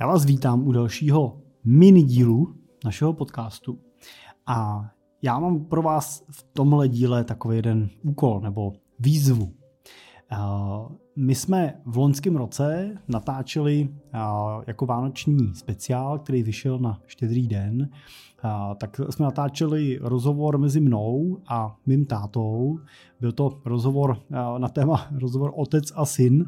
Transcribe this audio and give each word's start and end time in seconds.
Já 0.00 0.06
vás 0.06 0.24
vítám 0.24 0.66
u 0.66 0.72
dalšího 0.72 1.40
mini 1.64 2.02
dílu 2.02 2.54
našeho 2.84 3.12
podcastu 3.12 3.78
a 4.46 4.84
já 5.22 5.38
mám 5.38 5.64
pro 5.64 5.82
vás 5.82 6.24
v 6.30 6.42
tomhle 6.52 6.88
díle 6.88 7.24
takový 7.24 7.56
jeden 7.56 7.90
úkol 8.02 8.40
nebo 8.40 8.72
výzvu. 8.98 9.54
My 11.16 11.34
jsme 11.34 11.74
v 11.86 11.96
loňském 11.96 12.36
roce 12.36 12.96
natáčeli 13.08 13.88
jako 14.66 14.86
vánoční 14.86 15.54
speciál, 15.54 16.18
který 16.18 16.42
vyšel 16.42 16.78
na 16.78 17.00
štědrý 17.06 17.48
den. 17.48 17.90
Tak 18.78 19.00
jsme 19.10 19.24
natáčeli 19.24 19.98
rozhovor 20.02 20.58
mezi 20.58 20.80
mnou 20.80 21.38
a 21.48 21.76
mým 21.86 22.06
tátou. 22.06 22.78
Byl 23.20 23.32
to 23.32 23.60
rozhovor 23.64 24.18
na 24.58 24.68
téma 24.68 25.06
rozhovor 25.18 25.52
otec 25.54 25.92
a 25.94 26.04
syn, 26.04 26.44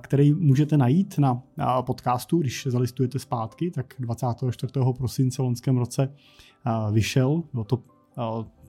který 0.00 0.32
můžete 0.32 0.76
najít 0.76 1.18
na 1.18 1.42
podcastu, 1.80 2.38
když 2.38 2.66
zalistujete 2.70 3.18
zpátky, 3.18 3.70
tak 3.70 3.94
24. 3.98 4.72
prosince 4.98 5.42
loňském 5.42 5.76
roce 5.76 6.14
vyšel. 6.92 7.42
Bylo 7.52 7.64
to 7.64 7.82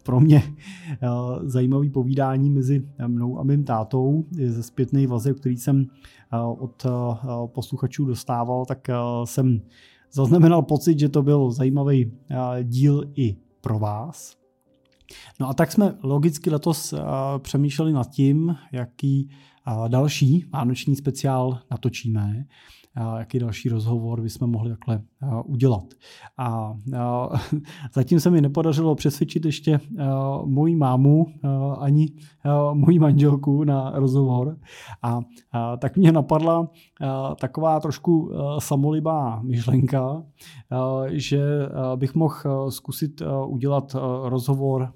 pro 0.08 0.20
mě 0.20 0.44
eh, 0.92 0.98
zajímavý 1.44 1.90
povídání 1.90 2.50
mezi 2.50 2.88
mnou 3.08 3.40
a 3.40 3.44
mým 3.44 3.64
tátou 3.64 4.26
ze 4.48 4.64
zpětný 4.64 5.08
vazeb, 5.08 5.40
který 5.40 5.58
jsem 5.58 5.86
eh, 6.34 6.38
od 6.40 6.86
eh, 6.86 6.90
posluchačů 7.46 8.06
dostával, 8.06 8.66
tak 8.66 8.88
jsem 9.26 9.62
zaznamenal 10.12 10.62
pocit, 10.62 11.00
že 11.00 11.10
to 11.10 11.24
byl 11.24 11.52
zajímavý 11.52 12.12
díl 12.64 13.12
i 13.16 13.36
pro 13.62 13.80
vás. 13.80 14.38
No 15.40 15.50
a 15.50 15.54
tak 15.54 15.72
jsme 15.72 15.94
logicky 16.04 16.50
letos 16.50 16.94
přemýšleli 17.38 17.94
nad 17.94 18.10
tím, 18.10 18.56
jaký 18.72 19.30
další 19.88 20.46
vánoční 20.54 20.96
speciál 20.96 21.60
natočíme 21.72 22.46
jaký 23.18 23.40
další 23.40 23.70
rozhovor 23.70 24.22
bychom 24.22 24.50
mohli 24.50 24.70
takhle 24.70 25.02
udělat. 25.46 25.84
A 26.38 26.74
zatím 27.94 28.20
se 28.20 28.30
mi 28.30 28.42
nepodařilo 28.42 28.96
přesvědčit 28.96 29.46
ještě 29.46 29.80
moji 30.46 30.76
mámu 30.76 31.26
ani 31.80 32.08
moji 32.74 33.00
manželku 33.00 33.64
na 33.64 33.92
rozhovor. 33.96 34.58
A 35.02 35.20
tak 35.78 35.98
mě 35.98 36.12
napadla 36.12 36.70
taková 37.40 37.80
trošku 37.80 38.32
samolibá 38.60 39.42
myšlenka, 39.44 40.24
že 41.12 41.42
bych 41.96 42.16
mohl 42.16 42.72
zkusit 42.72 42.98
zkusit 43.08 43.22
rozhovor 44.24 44.94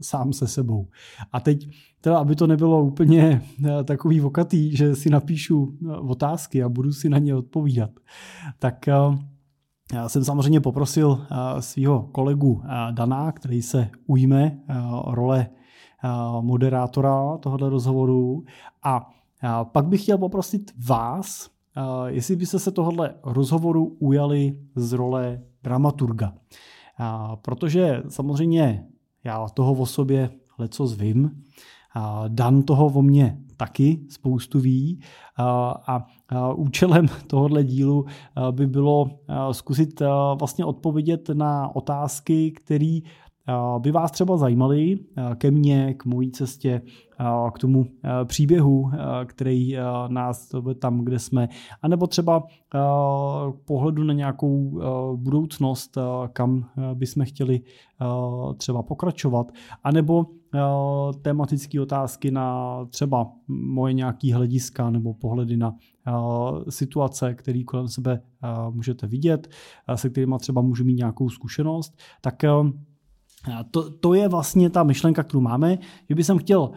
sám 0.00 0.32
se 0.32 0.46
sebou. 0.48 0.86
A 1.32 1.40
teď 1.40 1.68
teda, 2.00 2.18
aby 2.18 2.36
to 2.36 2.46
nebylo 2.46 2.84
úplně 2.84 3.42
eh, 3.64 3.84
takový 3.84 4.20
vokatý, 4.20 4.76
že 4.76 4.96
si 4.96 5.10
napíšu 5.10 5.72
eh, 5.72 5.96
otázky 5.96 6.62
a 6.62 6.68
budu 6.68 6.92
si 6.92 7.08
na 7.08 7.18
ně 7.18 7.34
odpovídat, 7.34 7.90
tak 8.58 8.88
eh, 8.88 8.94
já 9.94 10.08
jsem 10.08 10.24
samozřejmě 10.24 10.60
poprosil 10.60 11.26
svého 11.60 12.02
kolegu 12.02 12.62
Dana, 12.90 13.32
který 13.32 13.62
se 13.62 13.90
ujme 14.06 14.58
role 15.06 15.46
moderátora 16.40 17.38
tohoto 17.38 17.70
rozhovoru 17.70 18.44
a 18.82 19.10
pak 19.64 19.86
bych 19.86 20.02
chtěl 20.02 20.18
poprosit 20.18 20.72
vás, 20.88 21.50
jestli 22.06 22.36
byste 22.36 22.58
se 22.58 22.70
tohohle 22.70 23.14
rozhovoru 23.22 23.96
ujali 23.98 24.58
z 24.74 24.92
role 24.92 25.40
dramaturga. 25.62 26.34
Protože 27.42 28.02
samozřejmě 28.08 28.86
já 29.24 29.48
toho 29.48 29.72
o 29.72 29.86
sobě 29.86 30.30
leco 30.58 30.86
zvím, 30.86 31.42
Dan 32.28 32.62
toho 32.62 32.86
o 32.86 33.02
mně 33.02 33.38
taky 33.56 34.00
spoustu 34.08 34.60
ví. 34.60 35.00
A 35.86 36.06
účelem 36.54 37.06
tohohle 37.26 37.64
dílu 37.64 38.04
by 38.50 38.66
bylo 38.66 39.10
zkusit 39.52 40.02
vlastně 40.38 40.64
odpovědět 40.64 41.28
na 41.28 41.76
otázky, 41.76 42.50
které 42.50 42.98
by 43.78 43.90
vás 43.90 44.10
třeba 44.10 44.36
zajímaly 44.36 44.98
ke 45.34 45.50
mně, 45.50 45.94
k 45.94 46.04
mojí 46.04 46.30
cestě, 46.30 46.82
k 47.54 47.58
tomu 47.58 47.86
příběhu, 48.24 48.90
který 49.26 49.76
nás 50.08 50.50
tam, 50.78 51.04
kde 51.04 51.18
jsme, 51.18 51.48
anebo 51.82 52.06
třeba 52.06 52.42
pohledu 53.64 54.04
na 54.04 54.14
nějakou 54.14 54.80
budoucnost, 55.16 55.98
kam 56.32 56.70
bychom 56.94 57.24
chtěli 57.24 57.60
třeba 58.56 58.82
pokračovat, 58.82 59.52
anebo 59.84 60.26
tematické 61.22 61.80
otázky 61.80 62.30
na 62.30 62.78
třeba 62.90 63.32
moje 63.48 63.92
nějaký 63.92 64.32
hlediska 64.32 64.90
nebo 64.90 65.14
pohledy 65.14 65.56
na 65.56 65.74
situace, 66.68 67.34
které 67.34 67.64
kolem 67.64 67.88
sebe 67.88 68.20
můžete 68.70 69.06
vidět, 69.06 69.48
se 69.94 70.10
kterými 70.10 70.34
třeba 70.38 70.62
můžu 70.62 70.84
mít 70.84 70.94
nějakou 70.94 71.28
zkušenost, 71.28 71.98
tak 72.20 72.44
to, 73.70 73.90
to 73.90 74.14
je 74.14 74.28
vlastně 74.28 74.70
ta 74.70 74.82
myšlenka, 74.82 75.22
kterou 75.22 75.40
máme, 75.40 75.78
že 76.08 76.14
bych 76.14 76.26
chtěl 76.38 76.60
uh, 76.60 76.70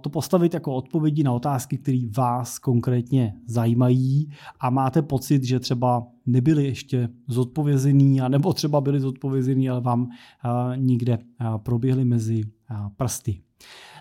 to 0.00 0.10
postavit 0.10 0.54
jako 0.54 0.74
odpovědi 0.74 1.22
na 1.22 1.32
otázky, 1.32 1.78
které 1.78 2.00
vás 2.16 2.58
konkrétně 2.58 3.34
zajímají 3.46 4.30
a 4.60 4.70
máte 4.70 5.02
pocit, 5.02 5.44
že 5.44 5.60
třeba 5.60 6.06
nebyly 6.26 6.64
ještě 6.64 7.08
zodpovězený, 7.28 8.20
nebo 8.28 8.52
třeba 8.52 8.80
byly 8.80 9.00
zodpovězený, 9.00 9.70
ale 9.70 9.80
vám 9.80 10.02
uh, 10.02 10.08
nikde 10.76 11.18
uh, 11.18 11.58
proběhly 11.58 12.04
mezi 12.04 12.42
prsty. 12.96 13.40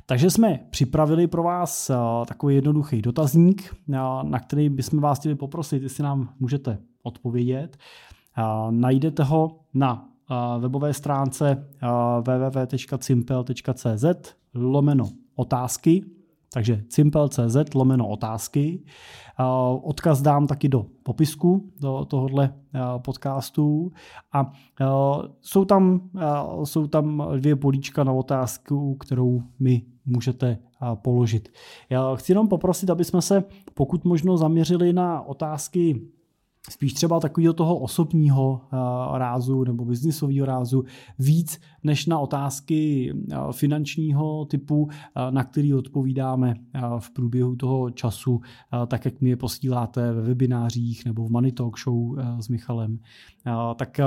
Takže 0.06 0.30
jsme 0.30 0.60
připravili 0.70 1.28
pro 1.28 1.44
vás 1.44 1.92
takový 2.28 2.56
jednoduchý 2.56 3.02
dotazník, 3.02 3.76
na 4.24 4.40
který 4.40 4.70
bychom 4.70 5.00
vás 5.00 5.20
chtěli 5.20 5.36
poprosit, 5.36 5.84
jestli 5.84 6.04
nám 6.04 6.30
můžete 6.40 6.78
odpovědět. 7.04 7.78
Najdete 8.70 9.24
ho 9.24 9.60
na 9.74 10.10
webové 10.60 10.94
stránce 10.94 11.68
www.cimpel.cz 12.22 14.06
lomeno 14.54 15.10
otázky, 15.36 16.06
takže 16.54 16.84
cimpel.cz 16.90 17.74
lomeno 17.76 18.08
otázky. 18.08 18.84
Odkaz 19.82 20.22
dám 20.22 20.48
taky 20.48 20.70
do 20.70 20.86
popisku 21.04 21.72
do 21.82 22.06
tohohle 22.06 22.54
podcastu 22.98 23.92
a 24.34 24.52
jsou 25.42 25.66
tam, 25.66 26.10
jsou 26.64 26.88
tam 26.88 27.28
dvě 27.38 27.56
políčka 27.56 28.04
na 28.04 28.12
otázku, 28.12 28.96
kterou 28.96 29.42
mi 29.60 29.82
můžete 30.06 30.58
položit. 30.96 31.50
Já 31.90 32.16
chci 32.16 32.32
jenom 32.32 32.48
poprosit, 32.48 32.90
aby 32.90 33.04
jsme 33.04 33.22
se 33.22 33.44
pokud 33.74 34.06
možno 34.06 34.38
zaměřili 34.38 34.94
na 34.94 35.22
otázky 35.22 36.02
spíš 36.70 36.94
třeba 36.94 37.20
takového 37.20 37.54
toho 37.54 37.80
osobního 37.80 38.52
uh, 38.52 39.18
rázu 39.18 39.64
nebo 39.64 39.86
biznisového 39.86 40.46
rázu 40.46 40.84
víc 41.20 41.60
než 41.84 42.06
na 42.06 42.20
otázky 42.20 43.12
uh, 43.14 43.52
finančního 43.52 44.46
typu, 44.46 44.82
uh, 44.84 44.90
na 45.30 45.44
který 45.44 45.74
odpovídáme 45.74 46.56
v 47.00 47.12
průběhu 47.14 47.56
toho 47.56 47.90
času, 47.90 48.40
tak 48.88 49.06
jak 49.06 49.22
mi 49.22 49.30
je 49.30 49.38
posíláte 49.38 50.14
ve 50.14 50.22
webinářích 50.22 51.06
nebo 51.06 51.28
v 51.28 51.32
Money 51.32 51.52
Talk 51.52 51.80
Show 51.80 52.18
s 52.40 52.50
Michalem. 52.50 53.00
Tak 53.76 54.00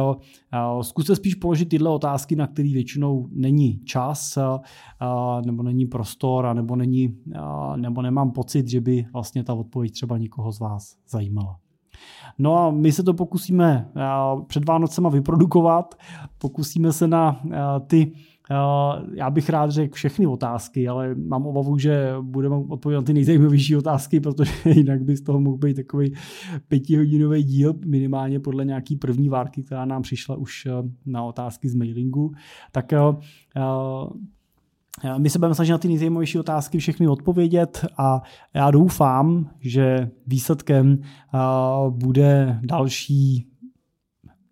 zkuste 0.82 1.16
spíš 1.16 1.34
položit 1.34 1.68
tyhle 1.68 1.90
otázky, 1.90 2.36
na 2.36 2.46
které 2.46 2.68
většinou 2.68 3.28
není 3.32 3.80
čas 3.84 4.38
nebo 5.46 5.62
není 5.62 5.86
prostor 5.86 6.54
nebo, 6.54 6.76
není, 6.76 7.16
nebo 7.76 8.02
nemám 8.02 8.30
pocit, 8.30 8.68
že 8.68 8.80
by 8.80 9.06
vlastně 9.12 9.44
ta 9.44 9.54
odpověď 9.54 9.92
třeba 9.92 10.18
nikoho 10.18 10.52
z 10.52 10.60
vás 10.60 10.96
zajímala. 11.08 11.58
No 12.38 12.58
a 12.58 12.70
my 12.70 12.92
se 12.92 13.02
to 13.02 13.14
pokusíme 13.14 13.90
eh, 13.96 14.00
před 14.46 14.68
Vánocema 14.68 15.08
vyprodukovat, 15.08 15.94
pokusíme 16.38 16.92
se 16.92 17.08
na 17.08 17.40
eh, 17.50 17.58
ty 17.86 18.12
eh, 18.50 18.56
já 19.14 19.30
bych 19.30 19.50
rád 19.50 19.70
řekl 19.70 19.94
všechny 19.94 20.26
otázky, 20.26 20.88
ale 20.88 21.14
mám 21.14 21.46
obavu, 21.46 21.78
že 21.78 22.14
budeme 22.20 22.56
odpovědět 22.56 23.00
na 23.00 23.06
ty 23.06 23.14
nejzajímavější 23.14 23.76
otázky, 23.76 24.20
protože 24.20 24.52
jinak 24.70 25.02
by 25.02 25.16
z 25.16 25.22
toho 25.22 25.40
mohl 25.40 25.56
být 25.56 25.74
takový 25.74 26.14
pětihodinový 26.68 27.42
díl, 27.42 27.74
minimálně 27.86 28.40
podle 28.40 28.64
nějaký 28.64 28.96
první 28.96 29.28
várky, 29.28 29.62
která 29.62 29.84
nám 29.84 30.02
přišla 30.02 30.36
už 30.36 30.68
na 31.06 31.24
otázky 31.24 31.68
z 31.68 31.74
mailingu. 31.74 32.32
Tak 32.72 32.92
my 35.18 35.30
se 35.30 35.38
budeme 35.38 35.54
snažit 35.54 35.72
na 35.72 35.78
ty 35.78 35.88
nejzajímavější 35.88 36.38
otázky 36.38 36.78
všechny 36.78 37.08
odpovědět 37.08 37.86
a 37.98 38.22
já 38.54 38.70
doufám, 38.70 39.50
že 39.60 40.10
výsledkem 40.26 40.98
bude 41.90 42.60
další 42.62 43.48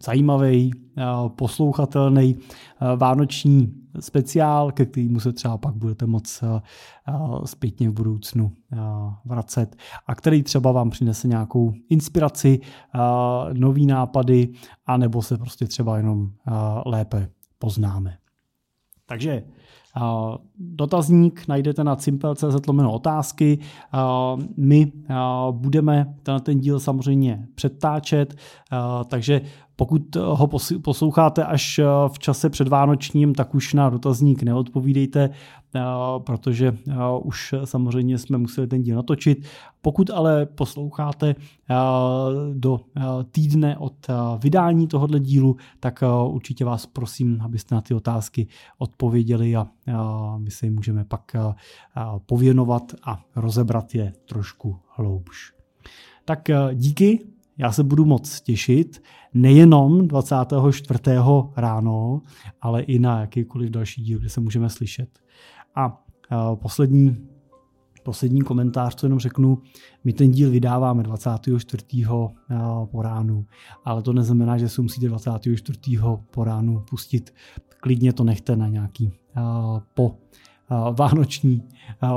zajímavý, 0.03 0.71
poslouchatelný 1.37 2.37
vánoční 2.97 3.75
speciál, 4.01 4.73
ke 4.73 4.87
kterému 4.87 5.21
se 5.21 5.33
třeba 5.33 5.59
pak 5.59 5.75
budete 5.75 6.07
moc 6.07 6.45
zpětně 7.45 7.91
v 7.91 7.93
budoucnu 7.93 8.53
vracet 9.25 9.77
a 10.07 10.15
který 10.15 10.43
třeba 10.43 10.73
vám 10.73 10.91
přinese 10.91 11.29
nějakou 11.29 11.73
inspiraci, 11.91 12.61
nový 13.53 13.87
nápady, 13.87 14.49
anebo 14.87 15.23
se 15.23 15.39
prostě 15.39 15.67
třeba 15.67 15.97
jenom 15.97 16.31
lépe 16.87 17.29
poznáme. 17.59 18.17
Takže 19.11 19.43
dotazník 20.59 21.49
najdete 21.49 21.85
na 21.85 21.97
cimpel.cz 21.97 22.67
lomeno 22.67 22.93
otázky. 22.93 23.59
My 24.57 24.93
budeme 25.51 26.15
ten 26.43 26.61
díl 26.61 26.81
samozřejmě 26.81 27.47
přetáčet, 27.55 28.35
takže 29.09 29.41
pokud 29.81 30.17
ho 30.17 30.49
posloucháte 30.83 31.45
až 31.45 31.79
eh, 31.79 31.85
v 32.09 32.19
čase 32.19 32.51
předvánočním, 32.51 33.35
tak 33.35 33.55
už 33.55 33.75
na 33.75 33.91
dotazník 33.91 34.43
neodpovídejte, 34.43 35.31
eh, 35.31 35.81
protože 36.19 36.77
eh, 36.89 36.95
už 37.23 37.55
samozřejmě 37.65 38.19
jsme 38.19 38.39
museli 38.39 38.67
ten 38.67 38.83
díl 38.83 38.97
natočit. 38.97 39.47
Pokud 39.83 40.11
ale 40.11 40.47
posloucháte 40.47 41.35
do 42.53 42.81
týdne 43.33 43.79
od 43.79 44.07
vydání 44.39 44.87
tohohle 44.87 45.21
dílu, 45.21 45.57
tak 45.81 46.05
určitě 46.27 46.65
vás 46.65 46.87
prosím, 46.87 47.41
abyste 47.43 47.75
na 47.75 47.81
ty 47.81 47.95
otázky 47.95 48.47
odpověděli 48.79 49.57
a 49.57 49.67
my 50.39 50.51
se 50.51 50.67
jim 50.67 50.75
můžeme 50.75 51.05
pak 51.05 51.37
pověnovat 52.27 52.83
a 53.05 53.21
rozebrat 53.37 53.95
je 53.95 54.13
trošku 54.27 54.77
hloubš. 54.97 55.53
Tak 56.25 56.49
díky 56.75 57.27
já 57.61 57.73
se 57.73 57.85
budu 57.85 58.05
moc 58.05 58.41
těšit 58.41 59.03
nejenom 59.35 60.09
24. 60.09 61.01
ráno, 61.57 62.23
ale 62.61 62.83
i 62.83 62.99
na 62.99 63.21
jakýkoliv 63.21 63.71
další 63.71 64.03
díl, 64.03 64.19
kde 64.19 64.29
se 64.29 64.41
můžeme 64.41 64.69
slyšet. 64.71 65.19
A 65.75 66.05
poslední, 66.55 67.29
poslední 68.03 68.41
komentář, 68.41 68.95
co 68.95 69.07
jenom 69.07 69.19
řeknu, 69.19 69.63
my 70.05 70.13
ten 70.13 70.31
díl 70.31 70.51
vydáváme 70.51 71.03
24. 71.03 71.85
po 72.91 73.03
ránu, 73.03 73.47
ale 73.85 74.03
to 74.03 74.13
neznamená, 74.13 74.59
že 74.59 74.69
si 74.69 74.83
musíte 74.83 75.09
24. 75.09 75.79
po 76.31 76.45
ránu 76.45 76.85
pustit. 76.91 77.35
Klidně 77.81 78.13
to 78.13 78.25
nechte 78.25 78.57
na 78.57 78.69
nějaký 78.69 79.13
po 79.95 80.19
vánoční 80.99 81.63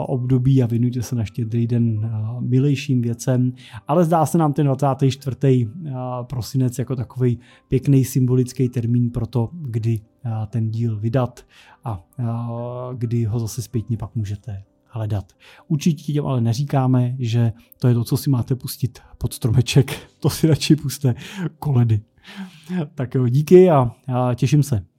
období 0.06 0.64
a 0.64 0.66
věnujte 0.66 1.02
se 1.02 1.16
na 1.16 1.26
štědrý 1.26 1.68
den 1.68 2.12
milejším 2.40 3.02
věcem. 3.02 3.54
Ale 3.88 4.06
zdá 4.06 4.26
se 4.26 4.38
nám 4.38 4.54
ten 4.54 4.68
24. 4.68 5.70
prosinec 6.24 6.80
jako 6.80 6.96
takový 6.96 7.40
pěkný 7.68 8.06
symbolický 8.06 8.70
termín 8.70 9.10
pro 9.10 9.28
to, 9.28 9.50
kdy 9.54 10.02
ten 10.48 10.72
díl 10.72 11.00
vydat 11.00 11.46
a 11.84 12.04
kdy 12.94 13.24
ho 13.24 13.40
zase 13.40 13.62
zpětně 13.62 13.98
pak 13.98 14.16
můžete 14.16 14.64
hledat. 14.88 15.34
Určitě 15.68 16.14
těm 16.14 16.26
ale 16.26 16.42
neříkáme, 16.42 17.16
že 17.20 17.54
to 17.80 17.88
je 17.88 17.94
to, 17.94 18.04
co 18.04 18.18
si 18.18 18.30
máte 18.30 18.56
pustit 18.56 19.00
pod 19.18 19.34
stromeček. 19.34 20.10
To 20.20 20.30
si 20.30 20.48
radši 20.48 20.76
puste 20.76 21.16
koledy. 21.60 22.02
Tak 22.96 23.16
jo, 23.16 23.28
díky 23.28 23.70
a 23.70 23.92
těším 24.36 24.64
se. 24.64 24.93